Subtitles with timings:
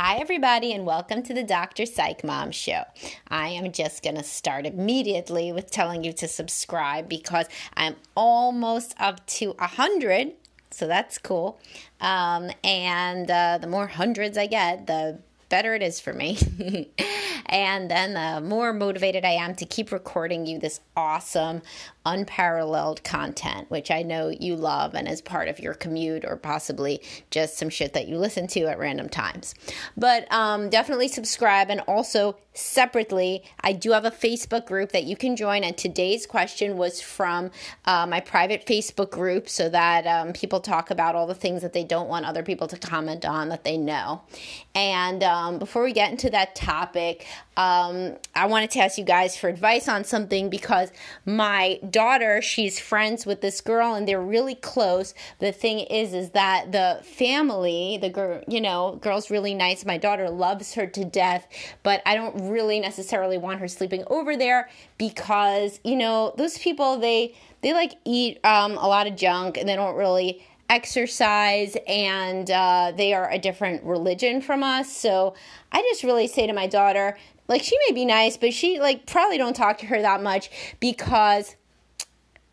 [0.00, 1.84] Hi, everybody, and welcome to the Dr.
[1.84, 2.84] Psych Mom Show.
[3.26, 8.94] I am just going to start immediately with telling you to subscribe because I'm almost
[9.00, 10.34] up to 100.
[10.70, 11.58] So that's cool.
[12.00, 16.38] Um, and uh, the more hundreds I get, the better it is for me.
[17.46, 21.62] and then the more motivated I am to keep recording you this awesome,
[22.04, 27.02] unparalleled content, which I know you love and is part of your commute or possibly
[27.30, 29.54] just some shit that you listen to at random times.
[29.96, 35.16] But um, definitely subscribe and also separately, I do have a Facebook group that you
[35.16, 35.62] can join.
[35.62, 37.50] And today's question was from
[37.84, 41.72] uh, my private Facebook group so that um, people talk about all the things that
[41.72, 44.22] they don't want other people to comment on that they know.
[44.74, 47.26] And um, before we get into that topic,
[47.56, 50.92] um, I wanted to ask you guys for advice on something because
[51.26, 55.12] my daughter, she's friends with this girl and they're really close.
[55.40, 59.84] The thing is, is that the family, the girl, you know, girl's really nice.
[59.84, 61.48] My daughter loves her to death,
[61.82, 66.98] but I don't really necessarily want her sleeping over there because, you know, those people,
[66.98, 72.50] they, they like eat um, a lot of junk and they don't really exercise and
[72.50, 74.94] uh, they are a different religion from us.
[74.94, 75.34] So
[75.72, 77.16] I just really say to my daughter,
[77.48, 80.50] like she may be nice, but she like probably don't talk to her that much
[80.80, 81.56] because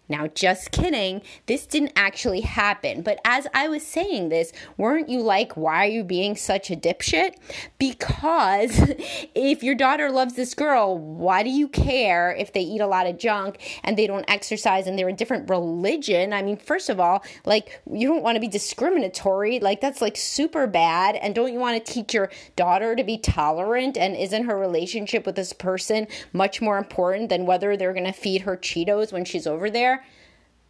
[0.08, 3.02] now, just kidding, this didn't actually happen.
[3.02, 6.76] But as I was saying this, weren't you like, why are you being such a
[6.76, 7.36] dipshit?
[7.80, 8.94] Because
[9.36, 13.08] if your daughter loves this girl, why do you care if they eat a lot
[13.08, 16.34] of junk and they don't exercise and they're a different religion?
[16.34, 19.60] I mean, first of all, like, you don't want to be discriminatory.
[19.60, 21.16] Like, that's like super bad.
[21.16, 23.98] And don't you want to teach your daughter to be tolerant?
[23.98, 28.12] And isn't her relationship with this person much more important than whether they're going to
[28.12, 29.95] feed her Cheetos when she's over there?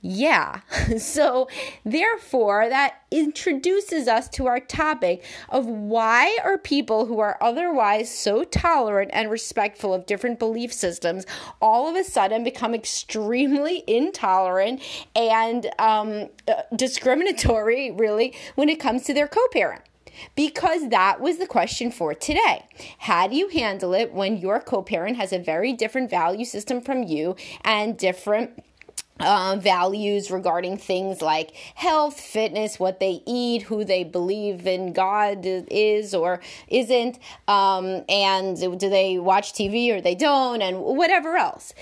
[0.05, 0.61] Yeah.
[0.99, 1.49] So,
[1.83, 8.43] therefore, that introduces us to our topic of why are people who are otherwise so
[8.43, 11.25] tolerant and respectful of different belief systems
[11.59, 14.81] all of a sudden become extremely intolerant
[15.15, 19.81] and um, uh, discriminatory, really, when it comes to their co parent?
[20.33, 22.65] because that was the question for today.
[22.99, 26.79] How do you handle it when your co parent has a very different value system
[26.79, 27.35] from you
[27.65, 28.63] and different
[29.19, 35.39] uh, values regarding things like health, fitness, what they eat, who they believe in God
[35.45, 41.73] is or isn't, um, and do they watch TV or they don't, and whatever else.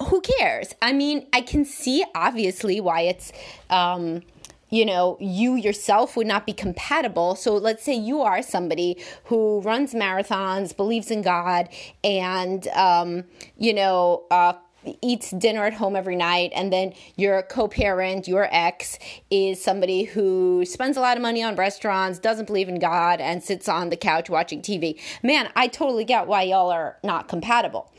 [0.00, 0.74] Who cares?
[0.80, 3.32] I mean, I can see obviously why it's.
[3.68, 4.22] Um,
[4.70, 7.34] you know, you yourself would not be compatible.
[7.34, 11.70] So let's say you are somebody who runs marathons, believes in God,
[12.04, 13.24] and, um,
[13.56, 14.52] you know, uh,
[15.02, 18.98] eats dinner at home every night and then your co-parent your ex
[19.30, 23.42] is somebody who spends a lot of money on restaurants doesn't believe in god and
[23.42, 27.92] sits on the couch watching tv man i totally get why y'all are not compatible.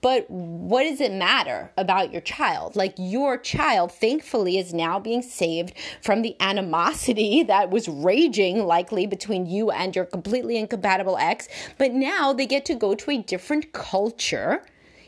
[0.00, 2.74] But what does it matter about your child?
[2.74, 9.06] Like your child thankfully is now being saved from the animosity that was raging likely
[9.06, 11.48] between you and your completely incompatible ex.
[11.78, 14.62] But now they get to go to a different culture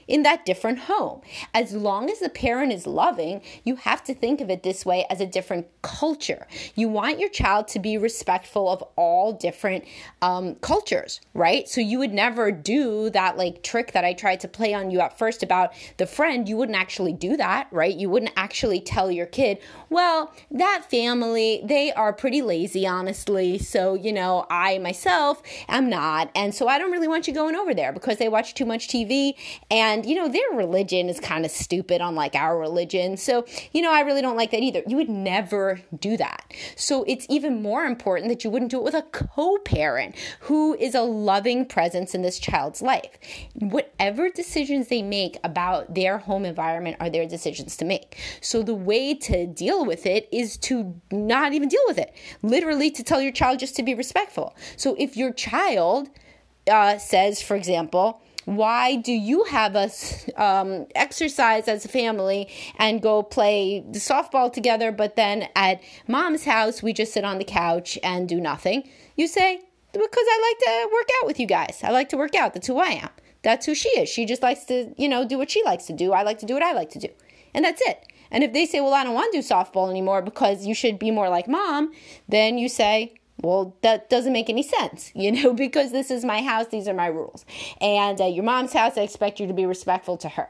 [0.09, 1.21] in that different home.
[1.55, 5.07] As long as the parent is loving, you have to think of it this way
[5.11, 6.47] as a different culture.
[6.75, 9.85] You want your child to be respectful of all different
[10.23, 11.69] um, cultures, right?
[11.69, 15.01] So you would never do that like trick that I tried to play on you
[15.01, 16.49] at first about the friend.
[16.49, 17.95] You wouldn't actually do that, right?
[17.95, 19.59] You wouldn't actually tell your kid,
[19.91, 23.59] well, that family, they are pretty lazy, honestly.
[23.59, 26.31] So, you know, I myself am not.
[26.35, 28.89] And so I don't really want you going over there because they watch too much
[28.89, 29.35] TV
[29.71, 33.17] and and, you know, their religion is kind of stupid on like our religion.
[33.17, 34.83] So, you know, I really don't like that either.
[34.87, 36.53] You would never do that.
[36.77, 40.75] So it's even more important that you wouldn't do it with a co parent who
[40.75, 43.19] is a loving presence in this child's life.
[43.55, 48.19] Whatever decisions they make about their home environment are their decisions to make.
[48.43, 52.15] So the way to deal with it is to not even deal with it.
[52.43, 54.55] Literally, to tell your child just to be respectful.
[54.77, 56.11] So if your child
[56.71, 62.49] uh, says, for example, Why do you have us um, exercise as a family
[62.79, 67.45] and go play softball together, but then at mom's house, we just sit on the
[67.45, 68.89] couch and do nothing?
[69.17, 69.61] You say,
[69.93, 71.81] because I like to work out with you guys.
[71.83, 72.55] I like to work out.
[72.55, 73.11] That's who I am.
[73.43, 74.09] That's who she is.
[74.09, 76.13] She just likes to, you know, do what she likes to do.
[76.13, 77.09] I like to do what I like to do.
[77.53, 78.07] And that's it.
[78.31, 81.01] And if they say, well, I don't want to do softball anymore because you should
[81.01, 81.93] be more like mom,
[82.29, 86.43] then you say, well, that doesn't make any sense, you know, because this is my
[86.43, 87.45] house, these are my rules.
[87.81, 90.49] And uh, your mom's house, I expect you to be respectful to her.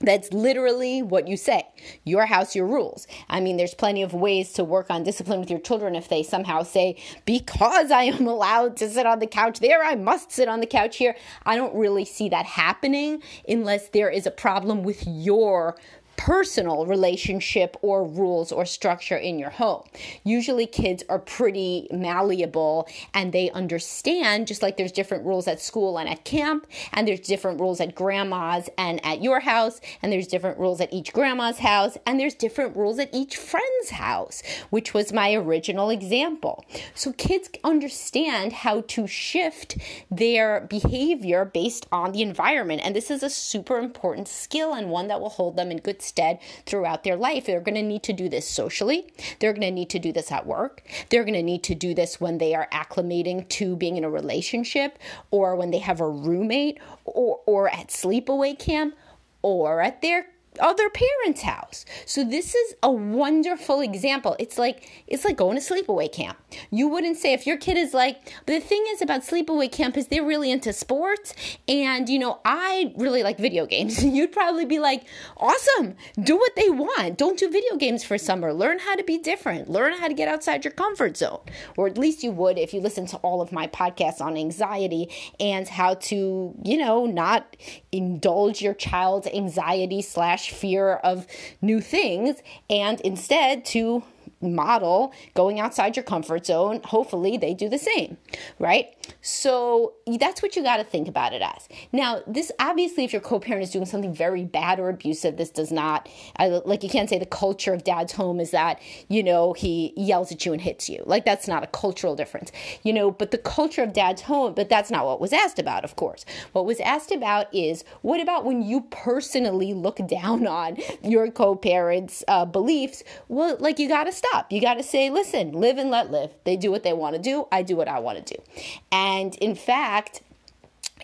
[0.00, 1.66] That's literally what you say.
[2.04, 3.08] Your house, your rules.
[3.28, 6.22] I mean, there's plenty of ways to work on discipline with your children if they
[6.22, 10.48] somehow say, because I am allowed to sit on the couch there, I must sit
[10.48, 11.16] on the couch here.
[11.44, 15.76] I don't really see that happening unless there is a problem with your
[16.18, 19.84] personal relationship or rules or structure in your home.
[20.24, 25.96] Usually, kids are pretty malleable and they understand, just like there's different rules at school
[25.96, 30.26] and at camp, and there's different rules at grandma's and at your house, and there's
[30.26, 34.92] different rules at each grandma's house, and there's different rules at each friend's house, which
[34.92, 36.64] was my original example.
[36.94, 39.78] So, kids understand how to shift
[40.10, 45.06] their behavior based on the environment, and this is a super important skill and one
[45.06, 47.44] that will hold them in good instead throughout their life.
[47.44, 49.12] They're going to need to do this socially.
[49.40, 50.82] They're going to need to do this at work.
[51.10, 54.10] They're going to need to do this when they are acclimating to being in a
[54.10, 54.98] relationship
[55.30, 58.94] or when they have a roommate or, or at sleepaway camp
[59.42, 60.26] or at their
[60.58, 61.84] other parents' house.
[62.06, 64.36] So this is a wonderful example.
[64.38, 66.38] It's like it's like going to sleepaway camp.
[66.70, 70.08] You wouldn't say if your kid is like, the thing is about sleepaway camp is
[70.08, 71.34] they're really into sports
[71.68, 74.02] and you know, I really like video games.
[74.18, 75.04] You'd probably be like,
[75.36, 75.94] "Awesome.
[76.20, 77.18] Do what they want.
[77.18, 78.52] Don't do video games for summer.
[78.52, 79.70] Learn how to be different.
[79.70, 81.40] Learn how to get outside your comfort zone."
[81.76, 85.10] Or at least you would if you listen to all of my podcasts on anxiety
[85.38, 87.56] and how to, you know, not
[87.92, 91.26] indulge your child's anxiety slash fear of
[91.60, 92.36] new things
[92.68, 94.02] and instead to
[94.40, 96.80] model going outside your comfort zone.
[96.84, 98.16] Hopefully, they do the same,
[98.58, 98.94] right?
[99.20, 101.68] So that's what you got to think about it as.
[101.92, 105.50] Now, this obviously, if your co parent is doing something very bad or abusive, this
[105.50, 109.22] does not, I, like, you can't say the culture of dad's home is that, you
[109.22, 111.02] know, he yells at you and hits you.
[111.06, 112.52] Like, that's not a cultural difference,
[112.82, 115.84] you know, but the culture of dad's home, but that's not what was asked about,
[115.84, 116.24] of course.
[116.52, 121.54] What was asked about is what about when you personally look down on your co
[121.56, 123.02] parent's uh, beliefs?
[123.28, 124.52] Well, like, you got to stop.
[124.52, 126.32] You got to say, listen, live and let live.
[126.44, 127.46] They do what they want to do.
[127.50, 128.42] I do what I want to do.
[128.90, 128.97] And
[129.36, 130.22] in fact,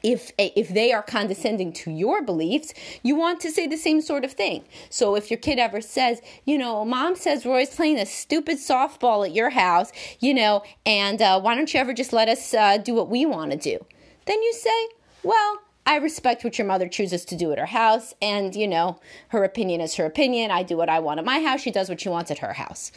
[0.02, 4.25] if if they are condescending to your beliefs, you want to say the same sort
[4.25, 4.64] of thing.
[4.91, 9.26] So if your kid ever says, you know, mom says Roy's playing a stupid softball
[9.26, 12.76] at your house, you know, and uh, why don't you ever just let us uh,
[12.76, 13.85] do what we want to do?
[14.26, 14.88] Then you say,
[15.23, 19.00] well, I respect what your mother chooses to do at her house, and you know,
[19.29, 20.50] her opinion is her opinion.
[20.50, 21.61] I do what I want at my house.
[21.61, 22.93] She does what she wants at her house.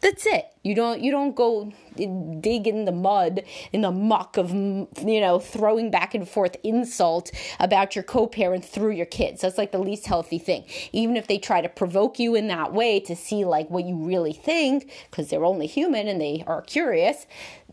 [0.00, 0.46] That's it.
[0.62, 3.42] You don't you don't go dig in the mud
[3.72, 8.92] in the muck of you know throwing back and forth insult about your co-parent through
[8.92, 9.42] your kids.
[9.42, 10.64] That's like the least healthy thing.
[10.92, 13.96] Even if they try to provoke you in that way to see like what you
[13.96, 17.26] really think because they're only human and they are curious,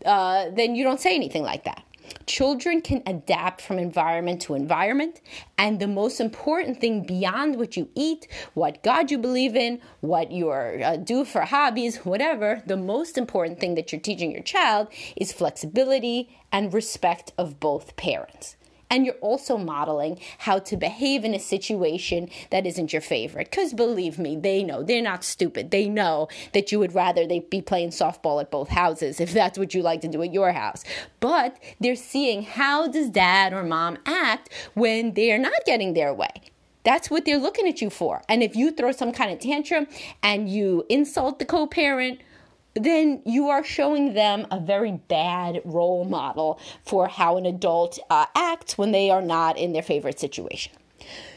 [0.04, 1.82] uh, then you don't say anything like that.
[2.26, 5.20] Children can adapt from environment to environment.
[5.56, 10.30] And the most important thing beyond what you eat, what God you believe in, what
[10.30, 14.88] you uh, do for hobbies, whatever, the most important thing that you're teaching your child
[15.16, 18.56] is flexibility and respect of both parents
[18.90, 23.50] and you're also modeling how to behave in a situation that isn't your favorite.
[23.50, 25.70] Because believe me, they know they're not stupid.
[25.70, 29.58] They know that you would rather they be playing softball at both houses if that's
[29.58, 30.84] what you like to do at your house.
[31.20, 36.30] But they're seeing how does dad or mom act when they're not getting their way.
[36.84, 38.22] That's what they're looking at you for.
[38.28, 39.86] And if you throw some kind of tantrum
[40.22, 42.20] and you insult the co parent
[42.78, 48.26] then you are showing them a very bad role model for how an adult uh,
[48.34, 50.72] acts when they are not in their favorite situation.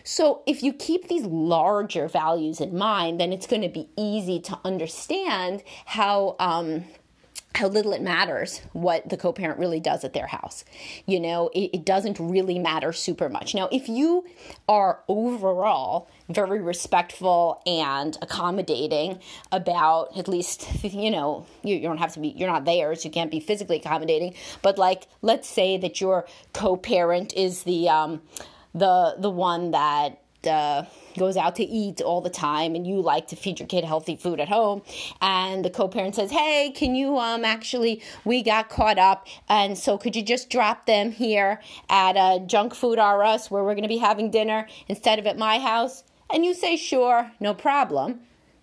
[0.04, 4.40] So, if you keep these larger values in mind, then it's going to be easy
[4.42, 6.36] to understand how.
[6.40, 6.86] Um,
[7.56, 10.64] how little it matters what the co-parent really does at their house.
[11.06, 13.54] You know it, it, doesn't really matter super much.
[13.54, 14.26] Now if you
[14.68, 19.20] are overall very respectful and accommodating
[19.52, 23.08] about at least you know you, you don't have to be you're not there so
[23.08, 28.22] you can't be physically accommodating but like let's say that your co-parent is the um
[28.74, 30.84] the the one that uh,
[31.18, 34.16] goes out to eat all the time and you like to feed your kid healthy
[34.16, 34.82] food at home.
[35.22, 39.98] And the co-parent says hey can you um actually we got caught up and so
[39.98, 43.84] could you just drop them here at uh, junk food r us where we're going
[43.84, 46.04] to be having dinner instead of at my house?
[46.34, 48.22] And you say sure no problem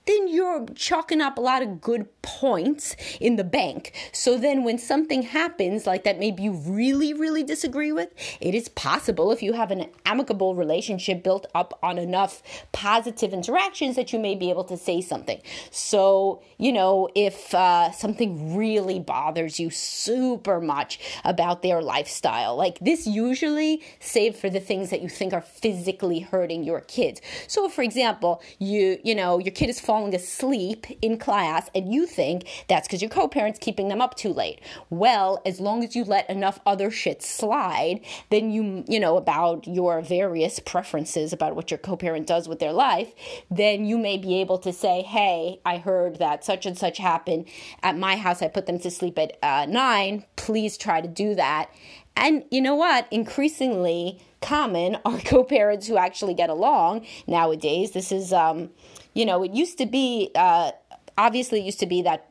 [0.09, 3.93] then you're chalking up a lot of good points in the bank.
[4.12, 8.09] So then when something happens like that, maybe you really, really disagree with,
[8.41, 13.97] it is possible if you have an amicable relationship built up on enough positive interactions
[13.97, 15.41] that you may be able to say something.
[15.71, 22.79] So, you know, if uh, something really bothers you super much about their lifestyle, like
[22.81, 27.21] this usually save for the things that you think are physically hurting your kids.
[27.47, 31.93] So, for example, you, you know, your kid is falling falling asleep in class and
[31.93, 34.61] you think that's because your co-parent's keeping them up too late.
[34.90, 38.00] Well, as long as you let enough other shit slide,
[38.31, 42.73] then you, you know, about your various preferences about what your co-parent does with their
[42.73, 43.12] life,
[43.50, 47.49] then you may be able to say, hey, I heard that such and such happened
[47.83, 48.40] at my house.
[48.40, 50.25] I put them to sleep at uh, nine.
[50.37, 51.73] Please try to do that.
[52.17, 53.09] And you know what?
[53.11, 57.90] Increasingly common are co parents who actually get along nowadays.
[57.90, 58.71] This is, um,
[59.15, 60.73] you know, it used to be, uh,
[61.17, 62.29] obviously, it used to be that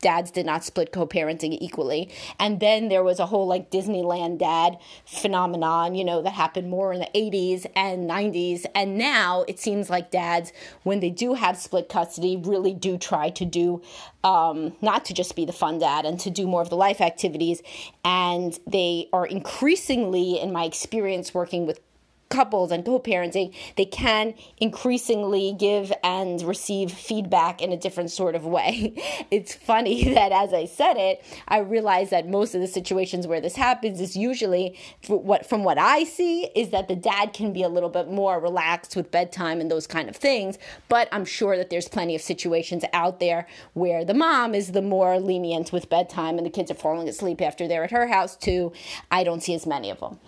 [0.00, 2.08] dads did not split co-parenting equally.
[2.38, 6.92] And then there was a whole like disneyland dad phenomenon you know that happened more
[6.92, 10.52] in the 80s and 90s and now it seems like dads
[10.82, 13.82] when they do have split custody really do try to do
[14.26, 17.00] um, not to just be the fun dad and to do more of the life
[17.00, 17.62] activities.
[18.04, 21.80] And they are increasingly in my experience working with
[22.28, 28.44] couples and co-parenting they can increasingly give and receive feedback in a different sort of
[28.44, 28.94] way.
[29.30, 33.40] It's funny that as i said it i realize that most of the situations where
[33.40, 34.78] this happens is usually
[35.08, 38.38] what from what i see is that the dad can be a little bit more
[38.40, 42.22] relaxed with bedtime and those kind of things but i'm sure that there's plenty of
[42.22, 46.70] situations out there where the mom is the more lenient with bedtime and the kids
[46.70, 48.72] are falling asleep after they're at her house too.
[49.10, 50.18] I don't see as many of them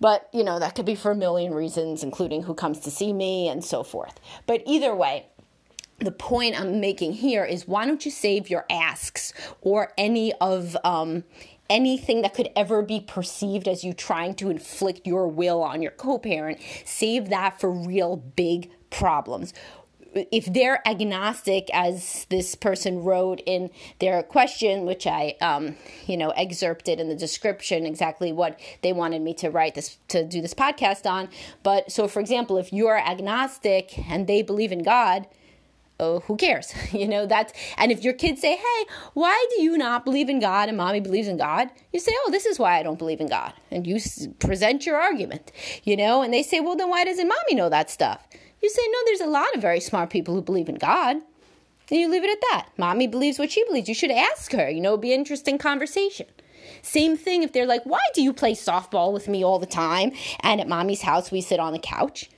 [0.00, 3.12] but, you know, that could be for a million reasons, including who comes to see
[3.12, 4.20] me and so forth.
[4.46, 5.26] But either way,
[5.98, 10.76] the point I'm making here is why don't you save your asks or any of
[10.84, 11.24] um,
[11.68, 15.90] anything that could ever be perceived as you trying to inflict your will on your
[15.90, 16.60] co parent?
[16.84, 19.52] Save that for real big problems
[20.14, 26.30] if they're agnostic, as this person wrote in their question, which I, um, you know,
[26.30, 30.54] excerpted in the description exactly what they wanted me to write this to do this
[30.54, 31.28] podcast on.
[31.62, 35.26] But so, for example, if you're agnostic and they believe in God,
[36.00, 36.72] oh, who cares?
[36.92, 38.84] you know, that's, and if your kids say, hey,
[39.14, 41.68] why do you not believe in God and mommy believes in God?
[41.92, 43.52] You say, oh, this is why I don't believe in God.
[43.70, 43.98] And you
[44.38, 45.52] present your argument,
[45.84, 48.26] you know, and they say, well, then why doesn't mommy know that stuff?
[48.62, 51.16] You say, no, there's a lot of very smart people who believe in God.
[51.90, 52.68] And you leave it at that.
[52.76, 53.88] Mommy believes what she believes.
[53.88, 54.68] You should ask her.
[54.68, 56.26] You know, it'd be an interesting conversation.
[56.82, 60.12] Same thing if they're like, why do you play softball with me all the time?
[60.40, 62.28] And at mommy's house, we sit on the couch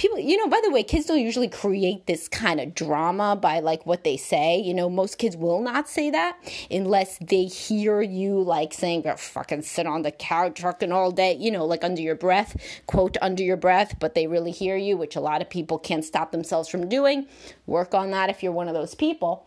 [0.00, 3.60] people you know by the way kids don't usually create this kind of drama by
[3.60, 6.38] like what they say you know most kids will not say that
[6.70, 11.36] unless they hear you like saying oh, fucking sit on the couch fucking all day
[11.38, 14.96] you know like under your breath quote under your breath but they really hear you
[14.96, 17.26] which a lot of people can't stop themselves from doing
[17.66, 19.46] work on that if you're one of those people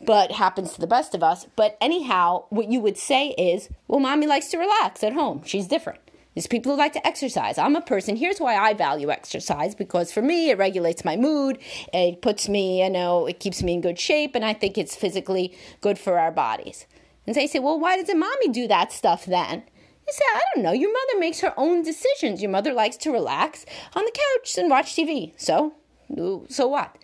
[0.00, 1.46] but happens to the best of us.
[1.56, 5.42] But anyhow, what you would say is, well, mommy likes to relax at home.
[5.46, 6.03] She's different.
[6.34, 7.58] There's people who like to exercise.
[7.58, 8.16] I'm a person.
[8.16, 11.58] Here's why I value exercise because for me, it regulates my mood.
[11.92, 14.96] It puts me, you know, it keeps me in good shape, and I think it's
[14.96, 16.86] physically good for our bodies.
[17.26, 19.62] And they say, well, why doesn't mommy do that stuff then?
[20.06, 20.72] You say, I don't know.
[20.72, 22.42] Your mother makes her own decisions.
[22.42, 23.64] Your mother likes to relax
[23.94, 25.32] on the couch and watch TV.
[25.36, 25.74] So,
[26.48, 26.98] so what?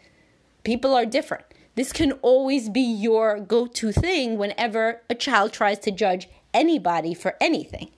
[0.65, 1.45] People are different.
[1.77, 7.15] This can always be your go to thing whenever a child tries to judge anybody
[7.15, 7.91] for anything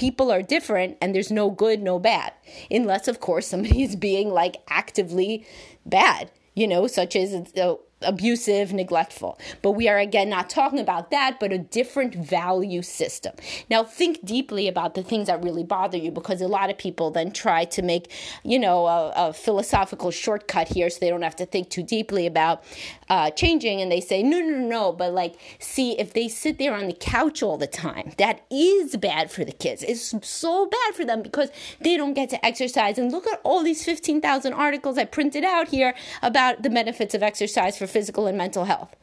[0.00, 2.32] people are different and there's no good, no bad.
[2.70, 5.46] Unless, of course, somebody is being like actively
[5.84, 9.38] bad, you know, such as uh, abusive, neglectful.
[9.62, 13.34] But we are again not talking about that, but a different value system.
[13.68, 17.10] Now, think deeply about the things that really bother you because a lot of people
[17.10, 18.10] then try to make,
[18.42, 22.26] you know, a, a philosophical shortcut here so they don't have to think too deeply
[22.26, 22.62] about
[23.08, 23.80] uh, changing.
[23.80, 24.92] And they say, no, no, no, no.
[24.92, 28.96] But like, see, if they sit there on the couch all the time, that is
[28.96, 29.82] bad for the kids.
[29.82, 32.98] It's so bad for them because they don't get to exercise.
[32.98, 37.22] And look at all these 15,000 articles I printed out here about the benefits of
[37.22, 38.94] exercise for physical and mental health.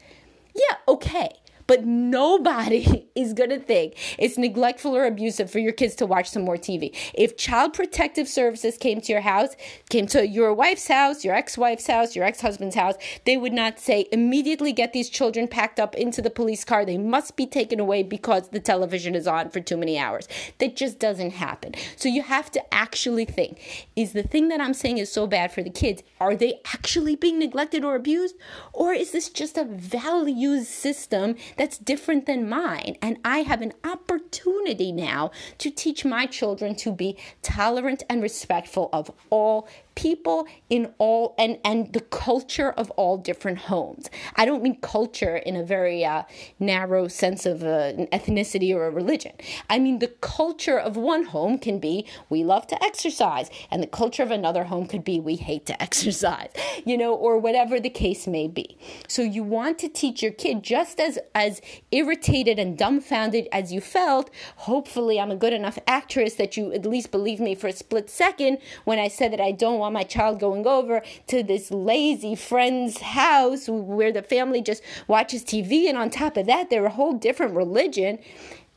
[0.56, 1.36] Yeah, okay.
[1.68, 6.30] But nobody is going to think it's neglectful or abusive for your kids to watch
[6.30, 6.96] some more TV.
[7.14, 9.56] If Child Protective Services came to your house,
[9.90, 12.96] came to your wife's house, your ex wife's house, your ex husband's house,
[13.26, 16.86] they would not say, immediately get these children packed up into the police car.
[16.86, 20.28] They must be taken away because the television is on for too many hours.
[20.60, 21.74] That just doesn't happen.
[21.96, 25.52] So you have to actually think is the thing that I'm saying is so bad
[25.52, 28.36] for the kids, are they actually being neglected or abused?
[28.74, 32.98] Or is this just a values system that's different than mine?
[33.02, 38.90] And I have an opportunity now to teach my children to be tolerant and respectful
[38.94, 44.10] of all people in all and and the culture of all different homes.
[44.36, 46.24] I don't mean culture in a very uh,
[46.60, 49.34] narrow sense of uh, an ethnicity or a religion.
[49.72, 53.88] I mean the culture of one home can be we love to exercise, and the
[53.88, 56.52] culture of another home could be we hate to exercise,
[56.86, 58.78] you know, or whatever the case may be.
[59.08, 63.82] So you want to teach your kid just as as irritated and dumbfounded as you
[63.82, 64.30] felt.
[64.58, 68.12] Hopefully, I'm a good enough actress that you at least believe me for a split
[68.12, 71.72] second when I said that I don't want want my child going over to this
[71.72, 76.86] lazy friend's house where the family just watches TV, and on top of that, they're
[76.86, 78.20] a whole different religion.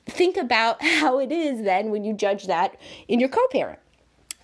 [0.06, 2.76] Think about how it is then when you judge that
[3.08, 3.80] in your co parent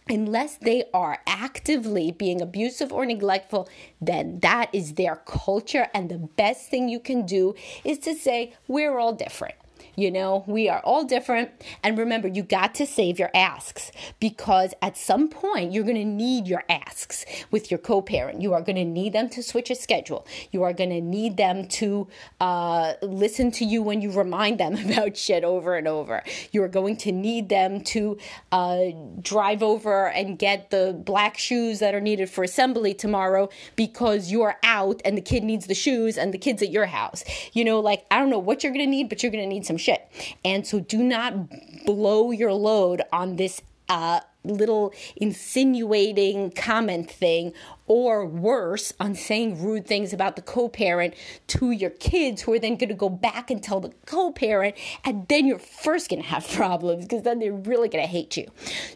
[0.09, 3.69] unless they are actively being abusive or neglectful,
[4.01, 5.89] then that is their culture.
[5.93, 9.57] And the best thing you can do is to say, we're all different.
[9.97, 11.51] You know, we are all different.
[11.83, 16.05] And remember, you got to save your asks because at some point you're going to
[16.05, 18.43] need your asks with your co parent.
[18.43, 20.27] You are going to need them to switch a schedule.
[20.53, 22.09] You are going to need them to
[22.41, 26.23] uh, listen to you when you remind them about shit over and over.
[26.53, 28.19] You are going to need them to
[28.53, 28.85] uh,
[29.23, 34.57] drive over and get the black shoes that are needed for assembly tomorrow because you're
[34.63, 37.25] out and the kid needs the shoes and the kid's at your house.
[37.55, 39.49] You know, like, I don't know what you're going to need, but you're going to
[39.49, 40.11] need some shit.
[40.45, 47.53] And so do not blow your load on this uh, little insinuating comment thing
[47.87, 51.15] or worse on saying rude things about the co-parent
[51.47, 54.75] to your kids who are then going to go back and tell the co-parent
[55.05, 58.37] and then you're first going to have problems because then they're really going to hate
[58.37, 58.47] you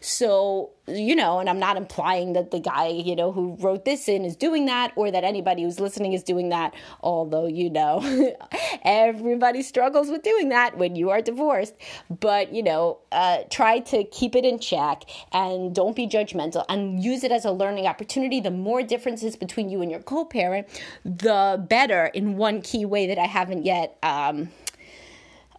[0.01, 4.07] so you know, and I'm not implying that the guy, you know, who wrote this
[4.07, 8.35] in is doing that or that anybody who's listening is doing that, although, you know,
[8.83, 11.75] everybody struggles with doing that when you are divorced.
[12.09, 15.40] But, you know, uh, try to keep it in check and
[15.73, 18.39] don't be judgmental and use it as a learning opportunity.
[18.39, 20.67] The more differences between you and your co parent,
[21.03, 23.97] the better in one key way that I haven't yet.
[24.03, 24.49] Um,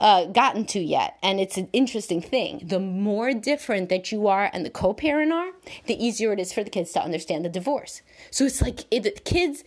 [0.03, 1.17] uh, gotten to yet.
[1.23, 2.63] And it's an interesting thing.
[2.65, 5.53] The more different that you are and the co parent are,
[5.87, 8.03] the easier it is for the kids to understand the divorce.
[8.33, 9.63] So it's like it, kids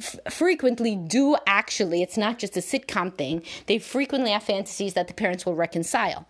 [0.00, 5.06] f- frequently do actually, it's not just a sitcom thing, they frequently have fantasies that
[5.06, 6.26] the parents will reconcile.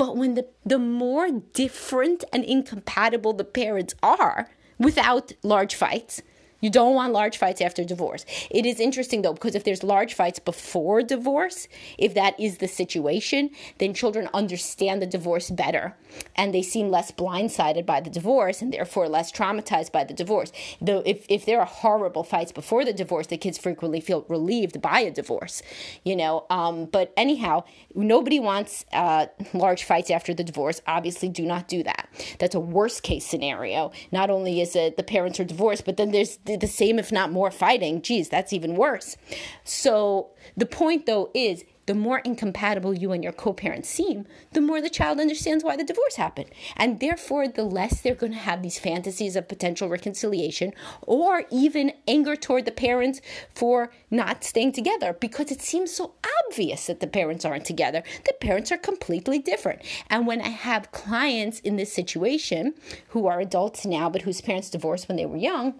[0.00, 6.22] But when the, the more different and incompatible the parents are, without large fights,
[6.60, 8.24] you don't want large fights after divorce.
[8.50, 11.68] It is interesting though, because if there's large fights before divorce,
[11.98, 15.96] if that is the situation, then children understand the divorce better
[16.36, 20.52] and they seem less blindsided by the divorce and therefore less traumatized by the divorce.
[20.80, 24.80] Though if, if there are horrible fights before the divorce, the kids frequently feel relieved
[24.80, 25.62] by a divorce,
[26.04, 26.46] you know.
[26.50, 30.80] Um, but anyhow, nobody wants uh, large fights after the divorce.
[30.86, 32.08] Obviously, do not do that.
[32.38, 33.92] That's a worst case scenario.
[34.12, 37.30] Not only is it the parents are divorced, but then there's the same, if not
[37.30, 38.02] more, fighting.
[38.02, 39.16] Geez, that's even worse.
[39.64, 44.60] So the point, though, is the more incompatible you and your co parent seem, the
[44.60, 46.48] more the child understands why the divorce happened.
[46.76, 51.92] And therefore, the less they're going to have these fantasies of potential reconciliation or even
[52.06, 53.20] anger toward the parents
[53.56, 56.14] for not staying together because it seems so
[56.46, 58.04] obvious that the parents aren't together.
[58.24, 59.82] The parents are completely different.
[60.08, 62.74] And when I have clients in this situation
[63.08, 65.74] who are adults now but whose parents divorced when they were young,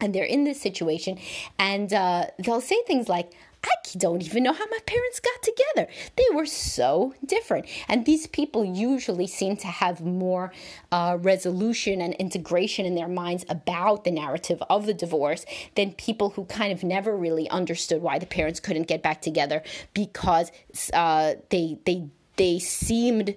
[0.00, 1.18] and they're in this situation
[1.58, 3.32] and uh, they'll say things like
[3.66, 5.90] I don't even know how my parents got together.
[6.16, 7.66] They were so different.
[7.88, 10.52] And these people usually seem to have more
[10.92, 16.30] uh, resolution and integration in their minds about the narrative of the divorce than people
[16.30, 19.62] who kind of never really understood why the parents couldn't get back together
[19.94, 20.52] because
[20.92, 23.34] uh, they, they, they seemed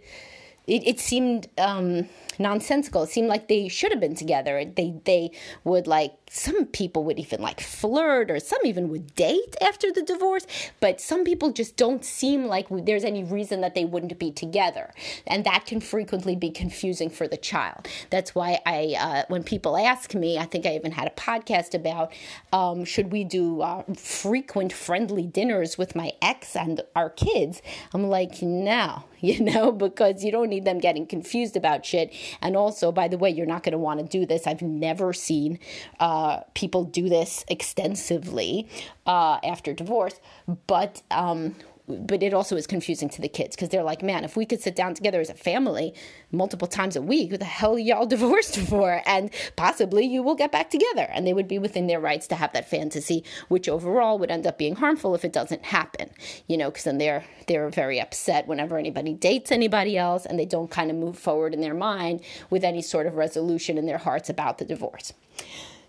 [0.70, 3.04] it, it seemed um, nonsensical.
[3.04, 4.64] It seemed like they should have been together.
[4.64, 5.32] They they
[5.64, 10.04] would like some people would even like flirt or some even would date after the
[10.04, 10.46] divorce,
[10.80, 14.94] but some people just don't seem like there's any reason that they wouldn't be together.
[15.26, 17.88] And that can frequently be confusing for the child.
[18.10, 21.74] That's why I, uh, when people ask me, I think I even had a podcast
[21.74, 22.14] about
[22.54, 27.62] um, should we do uh, frequent friendly dinners with my ex and our kids?
[27.94, 32.14] I'm like, no, you know, because you don't them getting confused about shit.
[32.42, 34.48] And also, by the way, you're not going to want to do this.
[34.48, 35.60] I've never seen
[36.00, 38.68] uh, people do this extensively
[39.06, 40.20] uh, after divorce,
[40.68, 41.56] but um,
[41.90, 44.62] but it also is confusing to the kids because they're like, man, if we could
[44.62, 45.94] sit down together as a family
[46.32, 49.02] multiple times a week, what the hell y'all divorced for?
[49.06, 51.08] And possibly you will get back together.
[51.12, 54.46] And they would be within their rights to have that fantasy, which overall would end
[54.46, 56.10] up being harmful if it doesn't happen.
[56.48, 60.46] You know, because then they're they're very upset whenever anybody dates anybody else and they
[60.46, 63.98] don't kind of move forward in their mind with any sort of resolution in their
[63.98, 65.14] hearts about the divorce.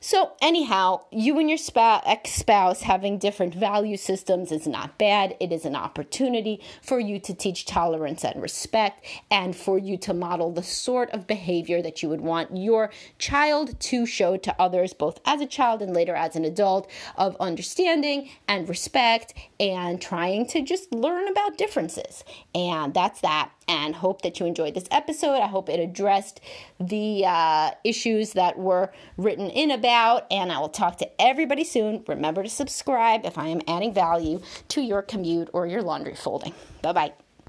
[0.02, 1.58] So, anyhow, you and your
[2.06, 5.36] ex spouse having different value systems is not bad.
[5.40, 10.14] It is an opportunity for you to teach tolerance and respect and for you to
[10.14, 14.94] model the sort of behavior that you would want your child to show to others,
[14.94, 20.46] both as a child and later as an adult, of understanding and respect and trying
[20.46, 22.24] to just learn about differences.
[22.54, 25.36] And that's that and hope that you enjoyed this episode.
[25.36, 26.40] I hope it addressed
[26.80, 32.02] the uh, issues that were written in about, and I will talk to everybody soon.
[32.08, 36.54] Remember to subscribe if I am adding value to your commute or your laundry folding.
[36.82, 37.29] Bye bye.